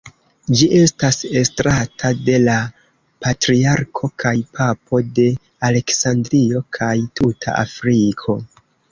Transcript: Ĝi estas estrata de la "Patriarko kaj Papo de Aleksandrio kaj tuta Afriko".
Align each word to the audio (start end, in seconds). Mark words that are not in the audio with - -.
Ĝi 0.59 0.67
estas 0.75 1.17
estrata 1.39 2.09
de 2.29 2.37
la 2.45 2.55
"Patriarko 3.25 4.09
kaj 4.23 4.33
Papo 4.59 5.01
de 5.19 5.25
Aleksandrio 5.69 6.63
kaj 6.79 6.89
tuta 7.21 7.55
Afriko". 7.65 8.37